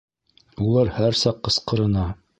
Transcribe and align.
—Улар 0.67 0.91
һәр 0.97 1.21
саҡ 1.25 1.47
ҡысҡырына... 1.49 2.11